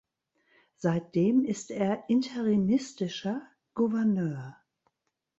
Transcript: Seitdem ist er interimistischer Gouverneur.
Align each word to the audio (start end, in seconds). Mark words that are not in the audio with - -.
Seitdem 0.77 1.45
ist 1.45 1.69
er 1.69 2.05
interimistischer 2.09 3.43
Gouverneur. 3.75 4.57